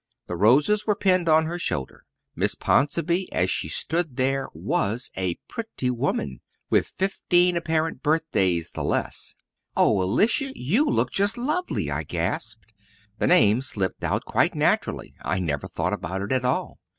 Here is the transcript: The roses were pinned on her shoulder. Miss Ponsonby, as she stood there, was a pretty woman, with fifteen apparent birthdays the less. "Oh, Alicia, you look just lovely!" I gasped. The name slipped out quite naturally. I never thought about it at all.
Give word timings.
The 0.25 0.35
roses 0.35 0.87
were 0.87 0.95
pinned 0.95 1.29
on 1.29 1.45
her 1.45 1.59
shoulder. 1.59 2.05
Miss 2.35 2.55
Ponsonby, 2.55 3.31
as 3.31 3.51
she 3.51 3.69
stood 3.69 4.15
there, 4.17 4.49
was 4.51 5.11
a 5.15 5.35
pretty 5.47 5.91
woman, 5.91 6.41
with 6.71 6.87
fifteen 6.87 7.55
apparent 7.55 8.01
birthdays 8.01 8.71
the 8.71 8.83
less. 8.83 9.35
"Oh, 9.77 10.01
Alicia, 10.01 10.53
you 10.55 10.85
look 10.85 11.11
just 11.11 11.37
lovely!" 11.37 11.91
I 11.91 12.01
gasped. 12.01 12.73
The 13.19 13.27
name 13.27 13.61
slipped 13.61 14.03
out 14.03 14.25
quite 14.25 14.55
naturally. 14.55 15.13
I 15.21 15.37
never 15.37 15.67
thought 15.67 15.93
about 15.93 16.23
it 16.23 16.31
at 16.31 16.45
all. 16.45 16.79